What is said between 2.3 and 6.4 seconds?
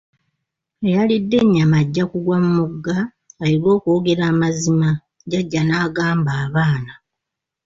mu mugga, ayige okwogera amazima, jjaja n'agamba